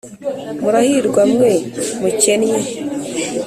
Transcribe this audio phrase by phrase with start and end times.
[0.61, 1.51] Murahirwa mwe
[2.01, 2.59] mukennye